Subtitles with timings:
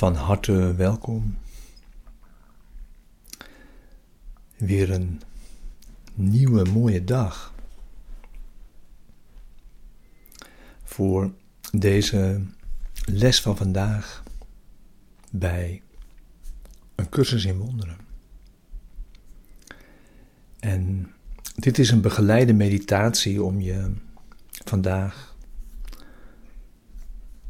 [0.00, 1.38] Van harte welkom.
[4.56, 5.20] Weer een
[6.14, 7.54] nieuwe mooie dag.
[10.84, 11.32] Voor
[11.70, 12.42] deze
[13.04, 14.22] les van vandaag
[15.30, 15.82] bij
[16.94, 17.96] een cursus in wonderen.
[20.60, 21.12] En
[21.54, 23.92] dit is een begeleide meditatie om je
[24.64, 25.36] vandaag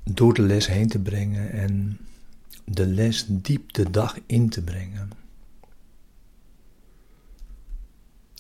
[0.05, 1.99] door de les heen te brengen en
[2.65, 5.11] de les diep de dag in te brengen.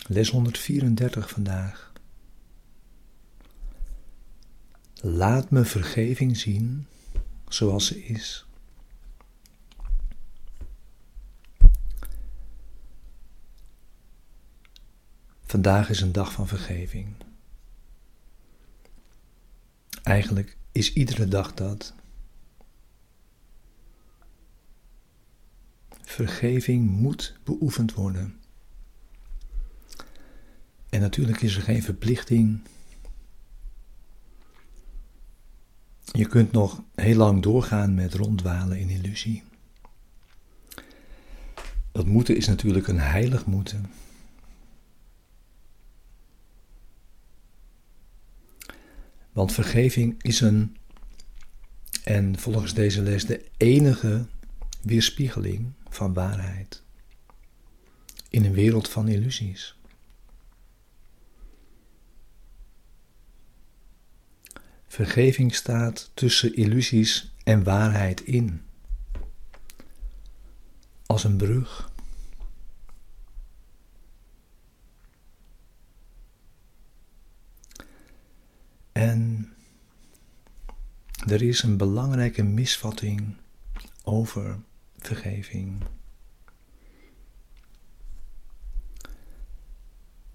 [0.07, 1.93] Les 134 vandaag.
[4.95, 6.87] Laat me vergeving zien
[7.49, 8.47] zoals ze is.
[15.43, 17.15] Vandaag is een dag van vergeving.
[20.03, 21.95] Eigenlijk is iedere dag dat.
[26.11, 28.41] Vergeving moet beoefend worden.
[30.89, 32.61] En natuurlijk is er geen verplichting.
[36.05, 39.43] Je kunt nog heel lang doorgaan met ronddwalen in illusie.
[41.93, 43.91] Dat moeten is natuurlijk een heilig moeten.
[49.33, 50.77] Want vergeving is een,
[52.05, 54.27] en volgens deze les, de enige
[54.83, 56.83] weerspiegeling van waarheid
[58.29, 59.79] in een wereld van illusies.
[64.87, 68.63] Vergeving staat tussen illusies en waarheid in,
[71.07, 71.91] als een brug.
[78.93, 79.53] En
[81.27, 83.37] er is een belangrijke misvatting
[84.03, 84.59] over
[85.07, 85.83] vergeving.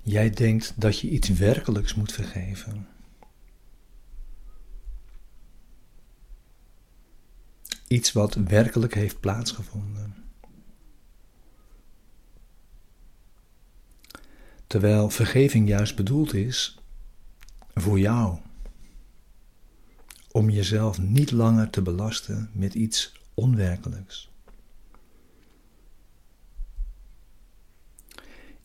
[0.02, 2.88] Jij denkt dat je iets werkelijks moet vergeven.
[7.88, 10.16] Iets wat werkelijk heeft plaatsgevonden.
[14.68, 16.78] Terwijl vergeving juist bedoeld is
[17.74, 18.40] voor jou.
[20.32, 24.30] Om jezelf niet langer te belasten met iets onwerkelijks.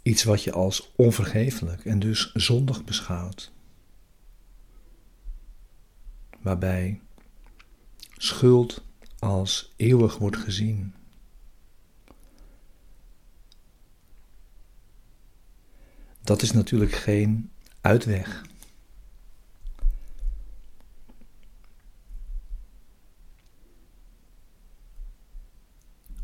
[0.03, 3.53] Iets wat je als onvergeeflijk en dus zondig beschouwt.
[6.41, 7.01] Waarbij
[8.17, 8.83] schuld
[9.19, 10.95] als eeuwig wordt gezien.
[16.21, 17.51] Dat is natuurlijk geen
[17.81, 18.43] uitweg.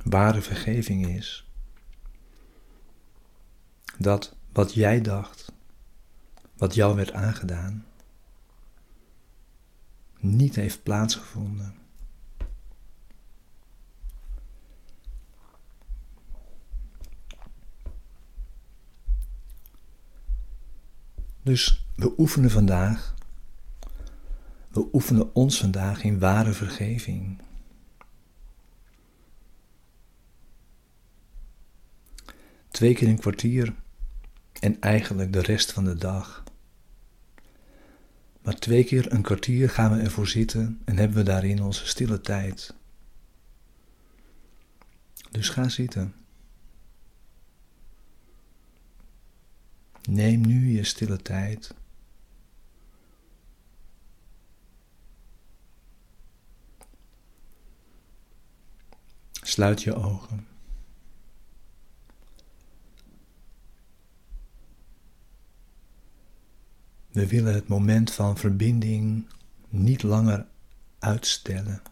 [0.03, 1.46] Ware vergeving is
[3.99, 5.53] dat wat jij dacht,
[6.57, 7.87] wat jou werd aangedaan,
[10.19, 11.75] niet heeft plaatsgevonden.
[21.43, 23.15] Dus we oefenen vandaag,
[24.69, 27.39] we oefenen ons vandaag in ware vergeving.
[32.71, 33.75] Twee keer een kwartier
[34.67, 36.45] en eigenlijk de rest van de dag.
[38.43, 42.21] Maar twee keer een kwartier gaan we ervoor zitten en hebben we daarin onze stille
[42.21, 42.75] tijd.
[45.31, 46.15] Dus ga zitten.
[50.09, 51.75] Neem nu je stille tijd.
[59.33, 60.56] Sluit je ogen.
[67.17, 69.27] We willen het moment van verbinding
[69.69, 70.47] niet langer
[70.99, 71.83] uitstellen.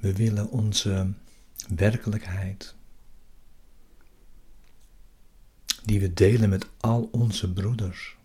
[0.00, 1.12] We willen onze
[1.74, 2.74] werkelijkheid,
[5.84, 8.16] die we delen met al onze broeders,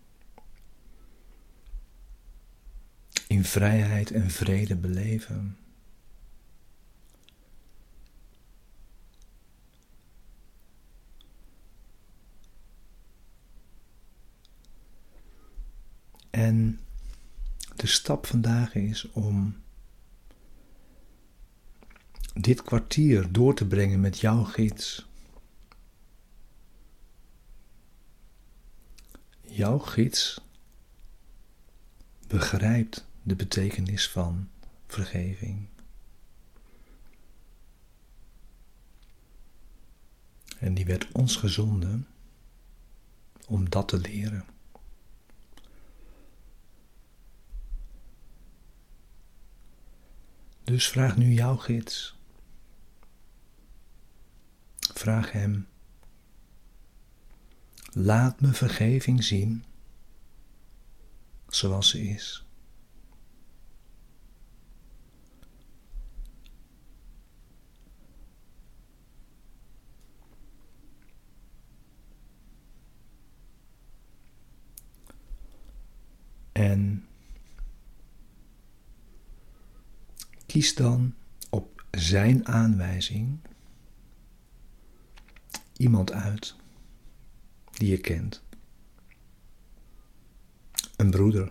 [3.26, 5.56] in vrijheid en vrede beleven.
[16.36, 16.80] En
[17.76, 19.56] de stap vandaag is om
[22.34, 25.06] dit kwartier door te brengen met jouw gids.
[29.40, 30.40] jouw gids
[32.26, 34.48] begrijpt de betekenis van
[34.86, 35.66] vergeving.
[40.58, 42.06] En die werd ons gezonden
[43.46, 44.55] om dat te leren.
[50.76, 52.16] Dus vraag nu jouw gids.
[54.78, 55.68] Vraag hem.
[57.92, 59.64] Laat me vergeving zien
[61.48, 62.46] zoals ze is.
[76.52, 77.05] En
[80.46, 81.14] kies dan
[81.50, 83.38] op zijn aanwijzing
[85.76, 86.56] iemand uit
[87.72, 88.42] die je kent.
[90.96, 91.50] Een broeder.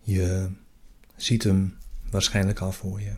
[0.00, 0.50] Je
[1.16, 1.78] ziet hem
[2.10, 3.16] waarschijnlijk al voor je.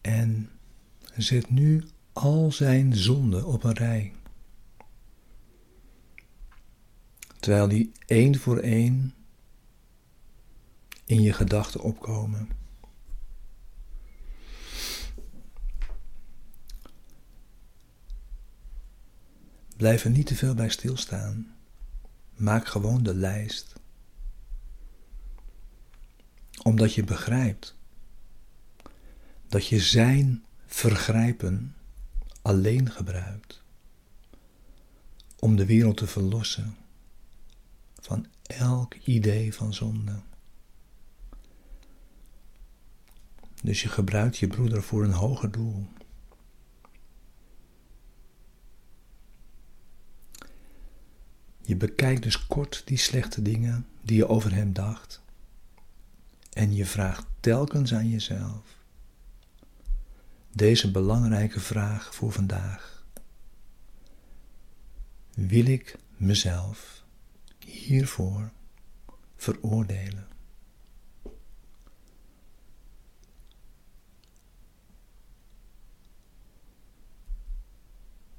[0.00, 0.50] En
[1.16, 4.12] zet nu al zijn zonden op een rij.
[7.40, 9.14] Terwijl die één voor één
[11.04, 12.48] in je gedachten opkomen.
[19.76, 21.54] Blijf er niet te veel bij stilstaan.
[22.36, 23.72] Maak gewoon de lijst.
[26.62, 27.76] Omdat je begrijpt
[29.48, 31.74] dat je zijn vergrijpen
[32.42, 33.62] alleen gebruikt
[35.38, 36.76] om de wereld te verlossen
[38.00, 40.20] van elk idee van zonde.
[43.62, 45.88] Dus je gebruikt je broeder voor een hoger doel.
[51.60, 55.22] Je bekijkt dus kort die slechte dingen die je over hem dacht.
[56.52, 58.81] En je vraagt telkens aan jezelf
[60.52, 63.04] deze belangrijke vraag voor vandaag.
[65.34, 67.04] Wil ik mezelf
[67.58, 68.52] hiervoor
[69.36, 70.26] veroordelen?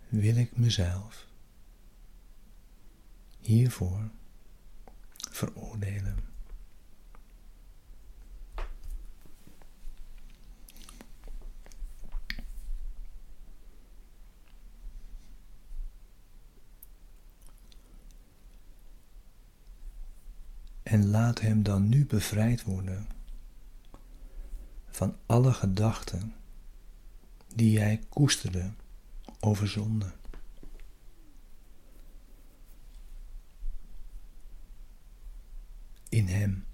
[0.09, 1.27] Wil ik mezelf
[3.39, 4.09] hiervoor
[5.31, 6.32] veroordelen?
[20.93, 23.07] En laat hem dan nu bevrijd worden
[24.89, 26.33] van alle gedachten
[27.55, 28.71] die jij koesterde
[29.39, 30.11] over zonde.
[36.09, 36.65] In hem.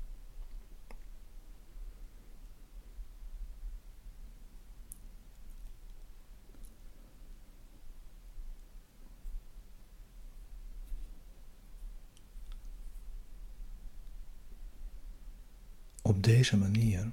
[16.01, 17.11] Op deze manier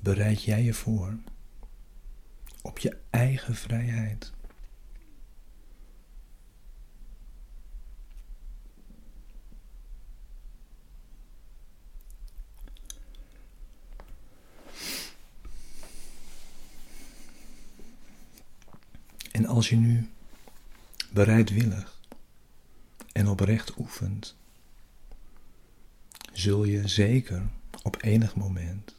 [0.00, 1.18] bereid jij je voor
[2.62, 4.32] op je eigen vrijheid.
[19.32, 20.10] En als je nu
[21.12, 22.00] bereidwillig
[23.12, 24.36] en oprecht oefent,
[26.38, 27.50] zul je zeker
[27.82, 28.94] op enig moment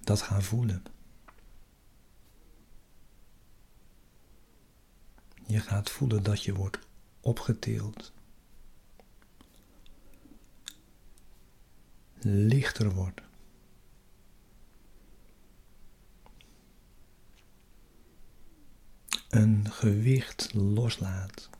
[0.00, 0.82] dat gaan voelen.
[5.46, 6.78] Je gaat voelen dat je wordt
[7.20, 8.12] opgetild.
[12.20, 13.20] Lichter wordt.
[19.28, 21.50] Een gewicht loslaat.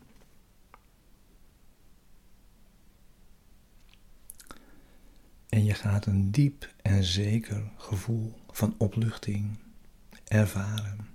[5.54, 9.58] En je gaat een diep en zeker gevoel van opluchting
[10.25, 11.08] ervaren.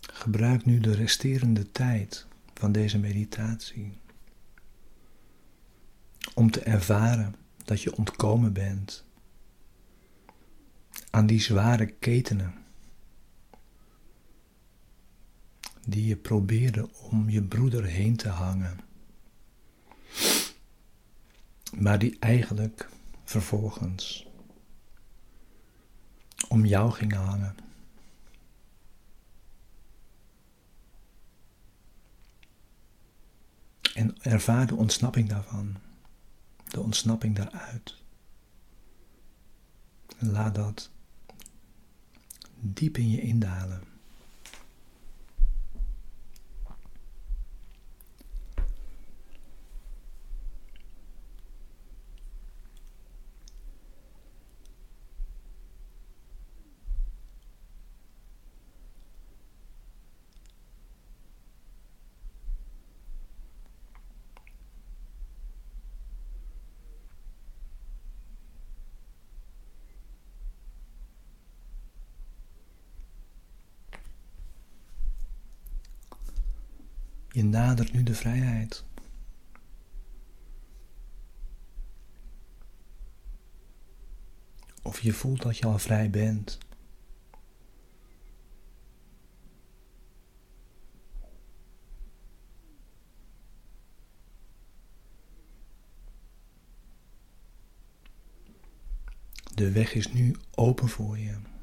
[0.00, 2.26] Gebruik nu de resterende tijd
[2.58, 4.00] van deze meditatie
[6.34, 7.34] om te ervaren
[7.64, 9.04] dat je ontkomen bent
[11.10, 12.54] aan die zware ketenen
[15.86, 18.80] die je probeerde om je broeder heen te hangen,
[21.76, 22.88] maar die eigenlijk
[23.24, 24.26] vervolgens
[26.48, 27.67] om jou gingen hangen.
[33.94, 35.76] En ervaar de ontsnapping daarvan,
[36.68, 37.96] de ontsnapping daaruit.
[40.18, 40.90] En laat dat
[42.60, 43.82] diep in je indalen.
[77.38, 78.84] Je nadert nu de vrijheid.
[84.82, 86.58] Of je voelt dat je al vrij bent.
[99.54, 101.57] De weg is nu open voor je.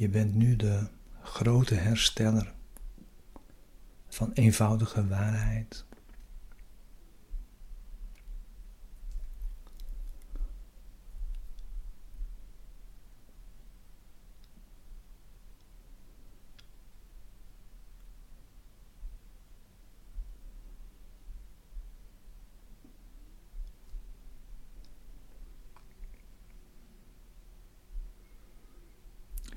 [0.00, 0.86] Je bent nu de
[1.22, 2.52] grote hersteller
[4.08, 5.84] van eenvoudige waarheid.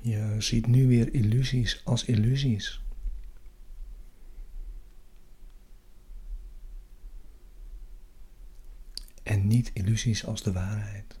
[0.04, 2.82] Je ziet nu weer illusies als illusies.
[9.22, 11.18] En niet illusies als de waarheid.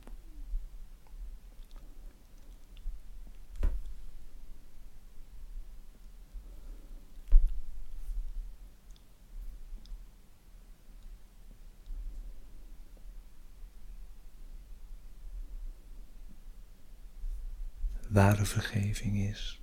[18.14, 19.62] Ware vergeving is.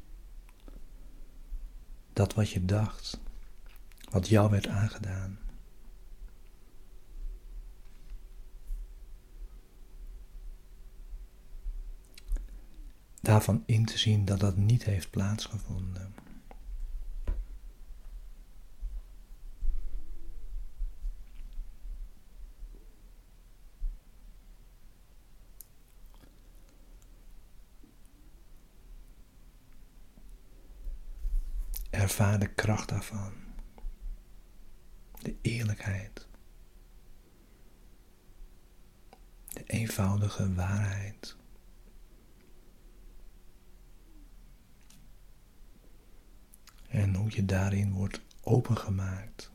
[2.13, 3.21] Dat wat je dacht,
[4.09, 5.39] wat jou werd aangedaan.
[13.21, 16.13] Daarvan in te zien dat dat niet heeft plaatsgevonden.
[31.91, 33.33] Ervaar de kracht daarvan.
[35.21, 36.27] De eerlijkheid.
[39.47, 41.35] De eenvoudige waarheid.
[46.87, 49.51] En hoe je daarin wordt opengemaakt.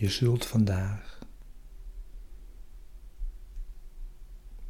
[0.00, 1.18] Je zult vandaag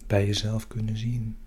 [0.07, 1.39] bij jezelf kunnen zien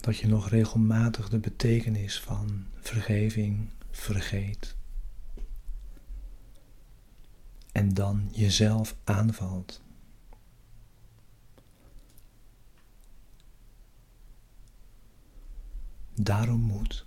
[0.00, 4.76] dat je nog regelmatig de betekenis van vergeving vergeet.
[7.72, 9.82] En dan jezelf aanvalt.
[16.14, 17.06] Daarom moet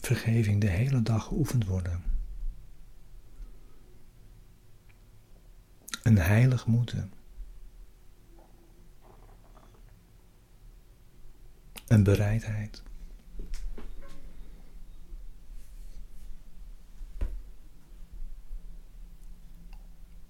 [0.00, 2.02] vergeving de hele dag geoefend worden.
[6.02, 7.12] Een heilig moeten.
[11.86, 12.82] Een bereidheid.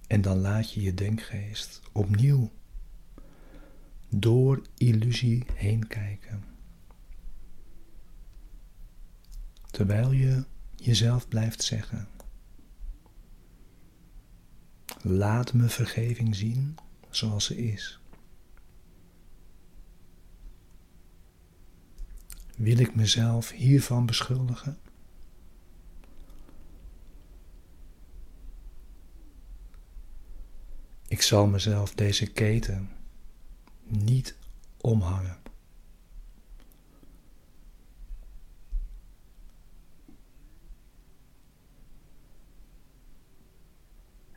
[0.07, 2.51] En dan laat je je denkgeest opnieuw
[4.09, 6.58] door illusie heen kijken.
[9.79, 10.45] Terwijl je
[10.77, 12.09] jezelf blijft zeggen:
[15.03, 16.75] Laat me vergeving zien
[17.11, 18.01] zoals ze is.
[22.57, 24.79] Wil ik mezelf hiervan beschuldigen?
[31.09, 32.91] Ik zal mezelf deze keten
[33.83, 34.37] niet
[34.77, 35.38] omhangen.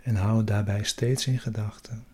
[0.02, 2.06] En hou daarbij steeds in gedachten.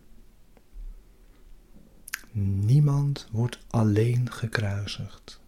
[2.40, 5.40] Niemand wordt alleen gekruisigd.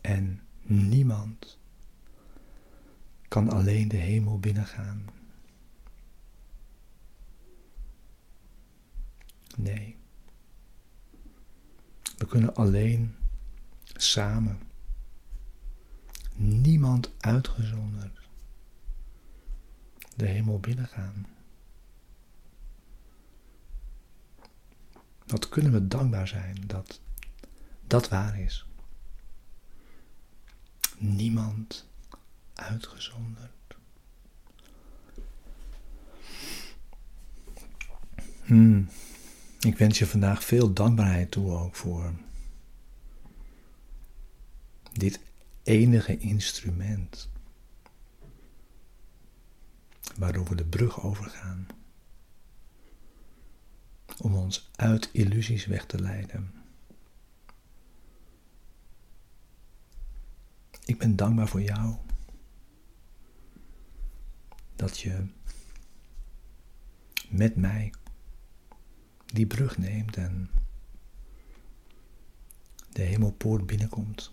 [0.00, 1.58] En niemand
[3.28, 5.04] kan alleen de hemel binnengaan.
[9.56, 9.96] Nee.
[12.18, 13.14] We kunnen alleen
[13.94, 14.58] samen,
[16.36, 18.25] niemand uitgezonderd,
[20.16, 21.26] de hemel binnengaan.
[25.26, 27.00] Wat kunnen we dankbaar zijn dat
[27.86, 28.66] dat waar is.
[30.98, 31.86] Niemand
[32.54, 33.50] uitgezonderd.
[38.44, 38.88] Hmm.
[39.60, 42.12] Ik wens je vandaag veel dankbaarheid toe ook voor
[44.92, 45.20] dit
[45.62, 47.28] enige instrument
[50.16, 51.66] waardoor we de brug overgaan
[54.18, 56.54] om ons uit illusies weg te leiden.
[60.84, 61.96] Ik ben dankbaar voor jou
[64.76, 65.26] dat je
[67.28, 67.92] met mij
[69.26, 70.50] die brug neemt en
[72.90, 74.30] de hemelpoort binnenkomt.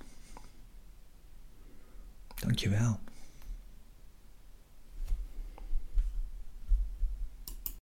[2.40, 3.03] Dankjewel.